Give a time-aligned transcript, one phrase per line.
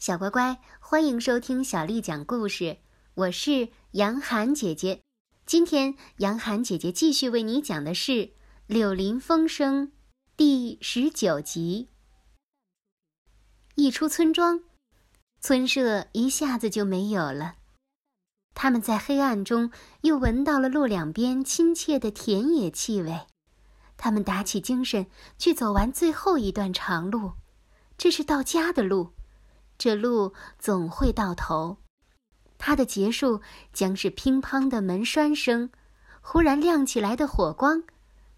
[0.00, 2.78] 小乖乖，欢迎收听小丽讲故事。
[3.12, 5.02] 我是杨涵姐姐。
[5.44, 8.12] 今天，杨涵姐姐继续为你讲的是
[8.66, 9.88] 《柳林风声》
[10.38, 11.90] 第十九集。
[13.74, 14.60] 一出村庄，
[15.38, 17.56] 村舍一下子就没有了。
[18.54, 19.70] 他们在黑暗中
[20.00, 23.26] 又闻到了路两边亲切的田野气味。
[23.98, 27.32] 他们打起精神去走完最后一段长路，
[27.98, 29.12] 这是到家的路。
[29.80, 31.78] 这路总会到头，
[32.58, 33.40] 它的结束
[33.72, 35.70] 将是乒乓的门栓声，
[36.20, 37.84] 忽然亮起来的火光，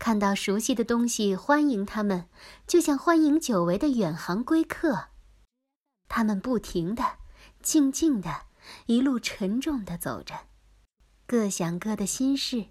[0.00, 2.26] 看到熟悉的东西欢迎他们，
[2.66, 5.10] 就像欢迎久违的远航归客。
[6.08, 7.04] 他们不停的、
[7.62, 8.46] 静静的、
[8.86, 10.34] 一路沉重的走着，
[11.24, 12.66] 各想各的心事。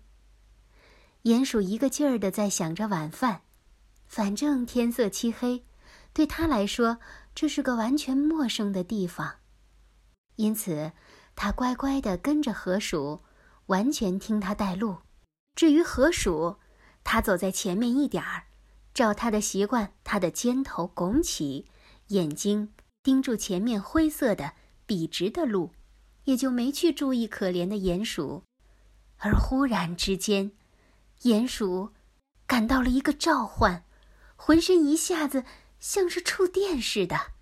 [1.23, 3.44] 鼹鼠一个劲儿的在想着晚饭，
[4.08, 5.64] 反正天色漆黑，
[6.12, 6.98] 对他来说。
[7.40, 9.36] 这是个完全陌生的地方，
[10.38, 10.94] 因此，
[11.36, 13.22] 他乖乖地跟着河鼠，
[13.67, 14.98] 完全听他带路。
[15.53, 16.56] 至于河鼠，
[17.03, 18.45] 他走在前面一点儿，
[18.92, 21.67] 照他的习惯，他的肩头拱起，
[22.08, 24.53] 眼睛盯住前面灰色的
[24.88, 25.73] 笔直的路，
[26.23, 28.42] 也就没去注意可怜的鼹鼠。
[29.17, 30.53] 而忽然之间，
[31.22, 31.94] 鼹鼠
[32.47, 33.84] 感到了一个召唤，
[34.36, 35.44] 浑身一下子。
[35.80, 37.33] 像是触电似的。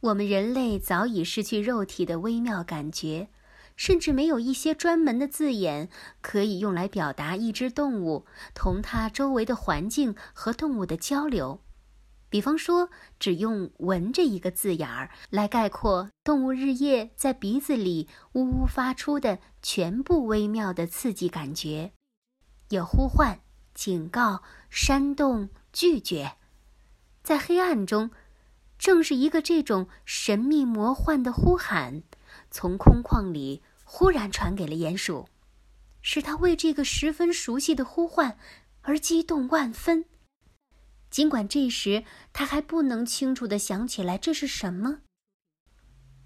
[0.00, 3.28] 我们人类早已失去肉体的微妙感觉，
[3.74, 5.88] 甚至没有一些专门的字眼
[6.20, 11.62] 可以用来表达一只动物同它周围的环境和动物的交流。
[12.30, 21.92] 比方说，只用“闻”这一个字眼儿来概括动物日夜在鼻子里呜呜发出的全部微妙的刺激感觉，
[22.68, 23.40] 有呼唤、
[23.74, 26.37] 警告、煽动、拒绝。
[27.28, 28.10] 在黑暗中，
[28.78, 32.02] 正是一个这种神秘魔幻的呼喊，
[32.50, 35.28] 从空旷里忽然传给了鼹鼠，
[36.00, 38.38] 使他为这个十分熟悉的呼唤
[38.80, 40.06] 而激动万分。
[41.10, 45.00] 尽管这时他还不能清楚地想起来这是什么。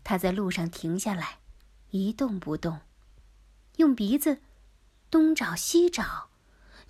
[0.04, 1.40] 他在路上停下来，
[1.90, 2.78] 一动不动，
[3.78, 4.38] 用鼻子
[5.10, 6.30] 东找西找，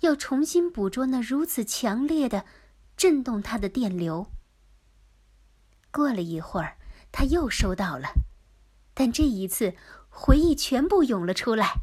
[0.01, 2.45] 要重新捕捉那如此强烈的。
[2.95, 4.27] 震动他的电流。
[5.91, 6.77] 过了一会儿，
[7.11, 8.13] 他又收到了，
[8.93, 9.75] 但这一次
[10.09, 11.73] 回忆全部涌了出来。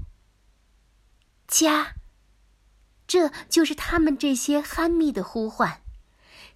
[1.47, 1.95] 家，
[3.07, 5.83] 这就是他们这些酣密的呼唤，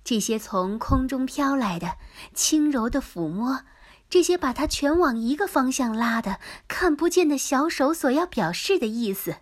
[0.02, 1.98] 这些从空中飘来的
[2.32, 3.64] 轻柔的抚摸，
[4.08, 9.36] 这些把他全往一个方向拉的看不见的小手所要表示的意思。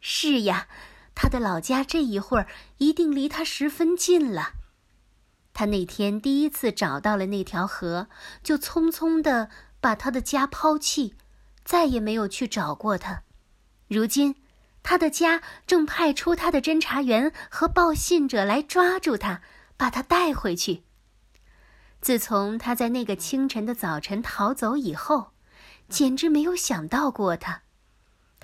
[0.00, 0.68] 是呀。
[1.14, 2.46] 他的老家这一会儿
[2.78, 4.52] 一定离他十分近了。
[5.54, 8.08] 他那天第一次找到了那条河，
[8.42, 9.50] 就匆匆的
[9.80, 11.14] 把他的家抛弃，
[11.64, 13.22] 再也没有去找过他。
[13.88, 14.36] 如今，
[14.82, 19.42] 他的家正派出他的侦查员和报信者来抓住他，
[19.76, 20.84] 把他带回去。
[22.00, 25.32] 自从他在那个清晨的早晨逃走以后，
[25.88, 27.62] 简直没有想到过他。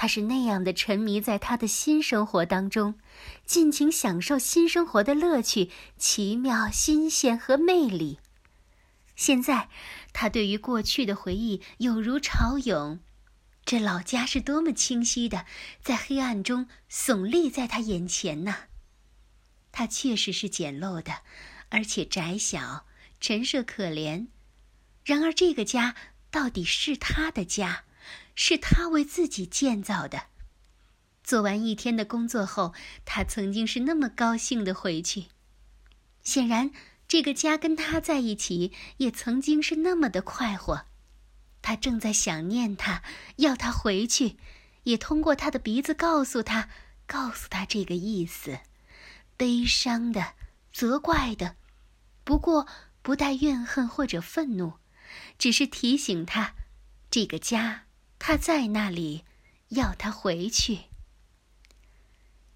[0.01, 3.01] 他是那样的沉迷在他的新生活当中，
[3.45, 8.21] 尽情享受新生活的乐趣、奇妙、新鲜和魅力。
[9.17, 9.69] 现在，
[10.13, 13.01] 他对于过去的回忆有如潮涌，
[13.65, 15.47] 这老家是多么清晰的，
[15.83, 18.55] 在黑暗中耸立在他眼前呢！
[19.73, 21.23] 它确实是简陋的，
[21.71, 22.87] 而且窄小、
[23.21, 24.29] 陈设可怜。
[25.05, 25.97] 然而，这个家
[26.31, 27.87] 到底是他的家。
[28.41, 30.27] 是他为自己建造的。
[31.25, 32.73] 做完一天的工作后，
[33.05, 35.27] 他曾经是那么高兴的回去。
[36.23, 36.71] 显然，
[37.09, 40.87] 这个家跟他在一起也曾经是那么的快活。
[41.61, 43.03] 他正在想念他，
[43.39, 44.37] 要他回去，
[44.85, 46.69] 也通过他的鼻子告诉他，
[47.07, 48.61] 告诉他这个意思：
[49.37, 50.35] 悲伤的，
[50.73, 51.57] 责怪的，
[52.23, 52.69] 不过
[53.03, 54.75] 不带怨恨或者愤怒，
[55.37, 56.55] 只是提醒他，
[57.11, 57.88] 这个家。
[58.29, 59.25] 他在那里，
[59.69, 60.81] 要他回去。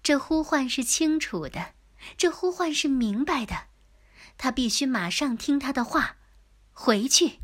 [0.03, 1.73] 这呼唤是清楚的，
[2.15, 3.63] 这呼唤是明白的，
[4.37, 6.17] 他必须马上听他的话，
[6.73, 7.39] 回去。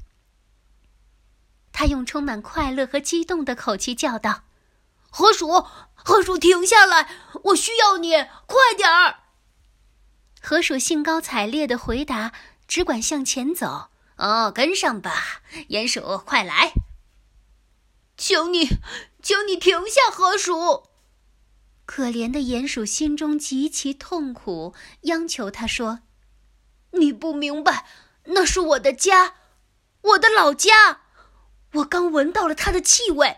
[1.72, 4.44] 他用充满快乐和激动的口气叫道
[5.10, 5.66] ：“河鼠，
[5.96, 7.10] 河鼠，停下来！
[7.46, 8.12] 我需要你，
[8.46, 9.22] 快点儿！”
[10.40, 12.34] 河鼠兴高采烈的回答
[12.70, 16.74] ：“只管向前走。”哦，跟上吧，鼹鼠，快来！
[18.20, 18.68] 求你，
[19.24, 20.84] 求你停下，河鼠！
[21.86, 26.02] 可怜的鼹鼠心中极其痛苦，央求他说
[26.92, 27.88] ：“你不明白，
[28.26, 29.36] 那是我的家，
[30.02, 31.04] 我的老家，
[31.76, 33.38] 我刚闻到了它的气味，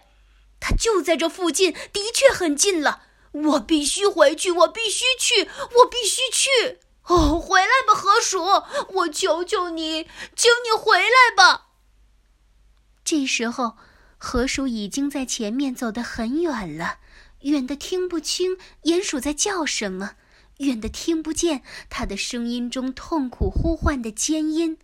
[0.60, 3.04] 它就在这附近，的确很近了。
[3.32, 6.80] 我必须回去，我必须去，我必须去！
[7.04, 8.44] 哦，回来吧，河鼠，
[8.96, 11.68] 我求求你，请你回来吧。
[13.06, 13.78] 这时候，
[14.24, 17.00] 河鼠已经在前面走得很远了，
[17.42, 20.12] 远的听不清鼹鼠在叫什么，
[20.60, 24.78] 远的听不见它的声音中痛苦呼唤的尖音。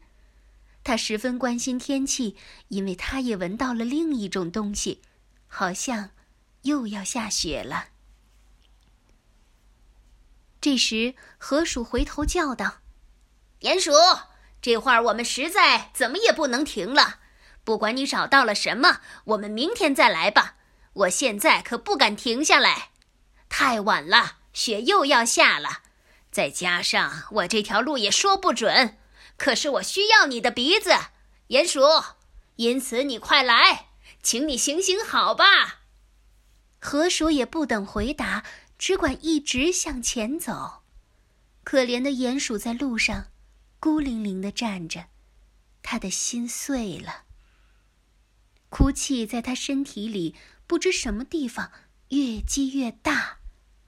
[0.84, 2.36] 他十分关心天气，
[2.69, 5.01] 因为他也闻到了另一种东西，
[5.48, 6.10] 好像
[6.63, 7.90] 又要下雪了。
[10.60, 12.78] 这时，河鼠回头叫道
[13.62, 13.92] ：“鼹鼠，
[14.63, 17.19] 这会儿我们实在怎么也不能停了。
[17.68, 20.56] 不管你找到了什么，我们明天再来吧。
[20.94, 22.92] 我现在可不敢停下来，
[23.50, 25.81] 太晚了，雪又要下了。
[26.31, 28.98] 再加上我这条路也说不准。
[29.36, 30.92] 可是我需要你的鼻子，
[31.50, 31.81] 鼹鼠，
[32.56, 33.88] 因此你快来，
[34.24, 35.81] 请你行行好吧。”
[36.80, 38.46] 河鼠也不等回答。
[38.78, 40.84] 只管一直向前走，
[41.66, 43.25] 可怜的鼹鼠在路上
[43.78, 45.08] 孤零零的站着，
[45.84, 47.27] 他的心碎了。
[48.69, 50.36] 哭泣在他身体里
[50.66, 51.72] 不知什么地方
[52.10, 53.40] 越积越大，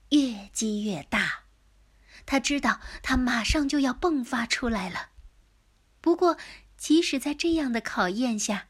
[0.10, 1.44] 越积越大。
[2.26, 5.10] 他知道他马上就要迸发出来了。
[6.00, 6.38] 不过，
[6.78, 8.68] 即使在这样的考验下，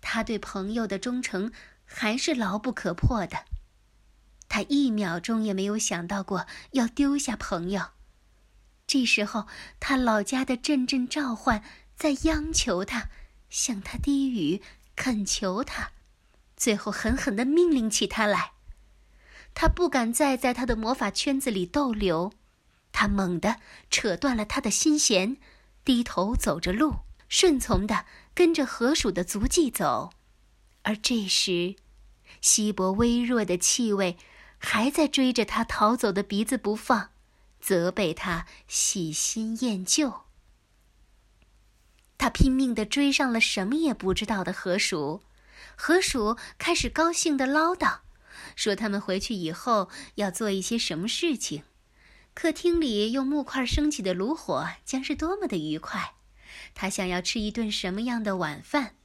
[0.00, 1.52] 他对朋友的忠诚
[1.84, 3.44] 还是牢不可破的。
[4.48, 7.90] 他一秒钟也没有想到过要丢下朋友。
[8.86, 9.46] 这时候，
[9.78, 11.62] 他老家的阵阵召唤
[11.94, 13.10] 在央求他，
[13.48, 14.62] 向他低语，
[15.00, 15.92] 恳求他，
[16.58, 18.52] 最后狠狠地命令起他来。
[19.54, 22.34] 他不敢再在他的魔法圈子里逗留，
[22.92, 23.56] 他猛地
[23.90, 25.38] 扯断了他的心弦，
[25.86, 26.96] 低头走着路，
[27.30, 28.04] 顺从地
[28.34, 30.10] 跟着河鼠的足迹走。
[30.82, 31.76] 而这时，
[32.42, 34.18] 稀薄微弱的气味。
[34.62, 37.08] 还在追着他逃走的鼻子不放，
[37.62, 40.24] 责备他喜新厌旧。
[42.20, 45.22] 他拼命地追上了什么也不知道的河鼠，
[45.74, 48.00] 河鼠开始高兴地唠叨，
[48.54, 51.62] 说他们回去以后要做一些什么事情。
[52.34, 56.12] 客厅里用木块升起的炉火将是多么的愉快。
[56.74, 58.96] 他想要吃一顿什么样的晚饭？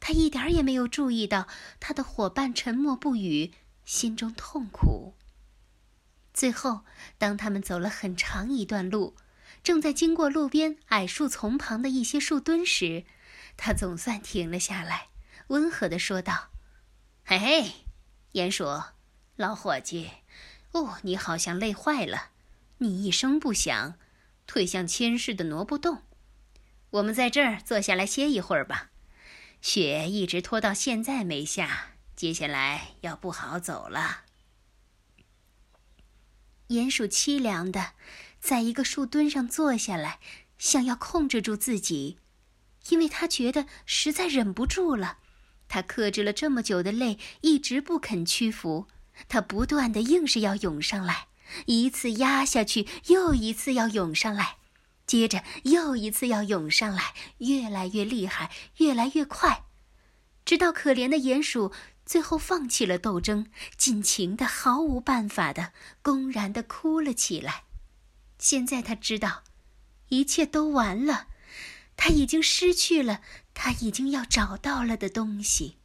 [0.00, 1.48] 他一点也没有注意到
[1.78, 3.52] 他的伙伴沉默不语。
[3.84, 5.12] 心中痛苦。
[6.32, 6.86] 最后，
[7.18, 9.14] 当他们走了很长一段路，
[9.66, 13.04] 正在经过路边矮树丛旁的一些树墩时，
[13.56, 15.08] 他总算停了下来，
[15.48, 16.50] 温和地说道
[17.26, 17.72] ：“嘿嘿，
[18.34, 18.64] 鼹鼠，
[19.34, 20.08] 老伙计，
[20.70, 22.30] 哦，你好像累坏了，
[22.78, 23.94] 你一声不响，
[24.46, 26.02] 退向谦氏的挪不动。
[26.90, 28.90] 我们在这儿坐下来歇一会儿吧。
[29.60, 34.22] 雪一直拖到现在没下。”接下来要不好走了。
[36.68, 37.94] 鼹鼠凄凉的，
[38.46, 40.20] 在一个树墩上坐下来，
[40.56, 42.18] 想要控制住自己，
[42.90, 45.18] 因为他觉得实在忍不住了。
[45.66, 48.86] 他克制了这么久的泪，一直不肯屈服。
[49.28, 51.26] 他不断的硬是要涌上来，
[51.64, 54.58] 一次压下去，又一次要涌上来，
[55.08, 59.64] 接着又一次要涌上来，越来越厉害，越来越快，
[60.44, 61.72] 直到可怜的鼹鼠。
[62.04, 65.72] 最后放弃了斗争，尽情的、毫无办法的、
[66.02, 67.64] 公然的哭了起来。
[68.38, 69.44] 现在他知道，
[70.08, 71.28] 一切都完了，
[71.96, 73.22] 他已经失去了
[73.54, 75.76] 他已经要找到了的东西。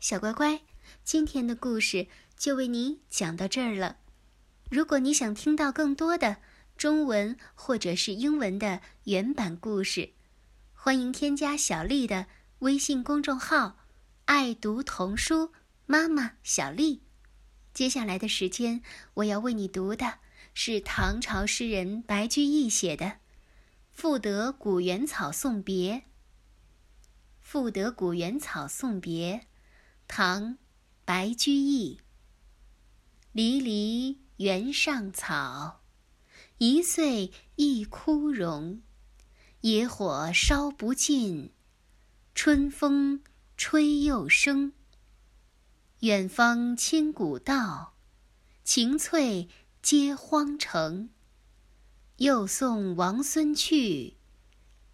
[0.00, 0.62] 小乖乖，
[1.04, 3.98] 今天的故事就为你讲到这儿了。
[4.70, 6.38] 如果你想听到更多的
[6.76, 10.10] 中文或者是英文的原版故事，
[10.72, 12.26] 欢迎添加小丽的
[12.58, 13.78] 微信公众号。
[14.26, 15.52] 爱读童书，
[15.86, 17.02] 妈妈小丽。
[17.72, 18.82] 接下来的时间，
[19.14, 20.18] 我要为你读的
[20.54, 23.06] 是唐朝诗人白居易写的
[23.90, 25.94] 《赋得古原草送别》。
[27.40, 29.36] 《赋得古原草送别》，
[30.08, 30.52] 唐·
[31.04, 32.00] 白居易。
[33.32, 35.82] 离离原上草，
[36.58, 38.80] 一岁一枯荣。
[39.60, 41.52] 野火烧不尽，
[42.34, 43.22] 春风。
[43.56, 44.72] 吹又生。
[46.00, 47.94] 远方清古道，
[48.64, 49.48] 晴翠
[49.84, 51.10] 接荒城。
[52.16, 54.16] 又送王孙去，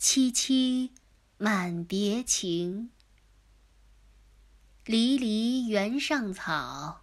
[0.01, 0.91] 萋萋
[1.39, 2.91] 满别情。
[4.85, 7.03] 离离原上草，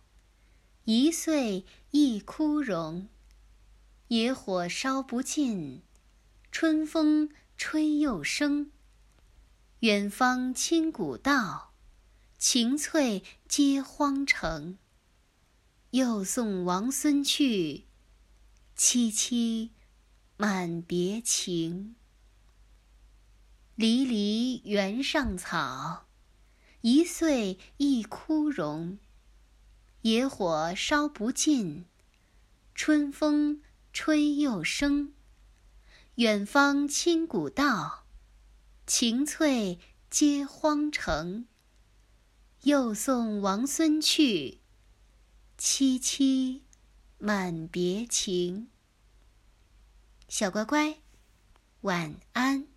[0.84, 3.08] 一岁一枯荣。
[4.10, 5.82] 野火烧不尽，
[6.51, 8.70] 春风吹又生。
[9.79, 11.74] 远芳侵古道，
[12.38, 14.77] 晴翠接荒城。
[15.91, 17.86] 又送王孙去，
[18.77, 19.70] 萋萋
[20.36, 21.96] 满别情。
[23.75, 26.08] 离离原上草，
[26.82, 28.98] 一岁一枯荣。
[30.01, 31.86] 野火烧不尽，
[32.75, 33.62] 春风
[33.94, 35.13] 吹又生。
[36.15, 38.06] 远芳侵古道，
[38.86, 39.79] 晴翠
[40.10, 41.46] 接荒城。
[42.63, 44.60] 又送王孙去。
[45.57, 46.61] 萋萋
[47.17, 48.69] 满别情。
[50.29, 50.99] 小乖乖，
[51.81, 52.67] 晚安。